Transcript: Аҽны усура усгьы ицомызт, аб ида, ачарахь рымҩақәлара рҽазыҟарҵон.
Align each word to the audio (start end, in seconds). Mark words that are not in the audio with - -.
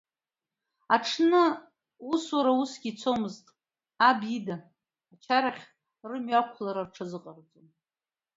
Аҽны 0.95 1.43
усура 2.11 2.51
усгьы 2.61 2.89
ицомызт, 2.91 3.45
аб 4.07 4.19
ида, 4.35 4.55
ачарахь 5.13 5.63
рымҩақәлара 6.09 6.83
рҽазыҟарҵон. 6.87 7.67